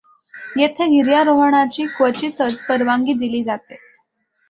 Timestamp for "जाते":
3.43-3.75